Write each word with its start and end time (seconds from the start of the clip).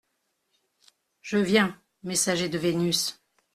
Je 1.21 1.37
viens, 1.37 1.79
messager 2.01 2.49
de 2.49 2.57
Vénus… 2.57 3.21